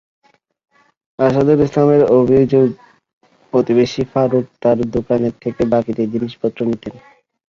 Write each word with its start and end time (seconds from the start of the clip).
আসাদুল 1.19 1.59
ইসলামের 1.63 2.03
অভিযোগ, 2.17 2.67
প্রতিবেশী 3.53 4.03
ফারুক 4.11 4.45
তাঁর 4.61 4.77
দোকান 4.95 5.21
থেকে 5.43 5.61
বাকিতে 5.73 6.03
জিনিসপত্র 6.13 6.59
নিতেন। 6.69 6.93